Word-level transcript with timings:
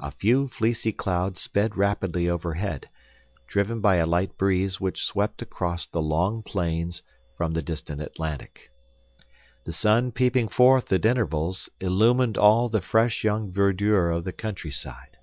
A 0.00 0.10
few 0.10 0.48
fleecy 0.48 0.92
clouds 0.94 1.42
sped 1.42 1.76
rapidly 1.76 2.26
overhead, 2.26 2.88
driven 3.46 3.82
by 3.82 3.96
a 3.96 4.06
light 4.06 4.38
breeze 4.38 4.80
which 4.80 5.04
swept 5.04 5.42
across 5.42 5.84
the 5.84 6.00
long 6.00 6.42
plains, 6.42 7.02
from 7.36 7.52
the 7.52 7.60
distant 7.60 8.00
Atlantic. 8.00 8.70
The 9.64 9.74
sun 9.74 10.10
peeping 10.10 10.48
forth 10.48 10.90
at 10.90 11.04
intervals, 11.04 11.68
illumined 11.82 12.38
all 12.38 12.70
the 12.70 12.80
fresh 12.80 13.22
young 13.24 13.52
verdure 13.52 14.10
of 14.10 14.24
the 14.24 14.32
countryside. 14.32 15.18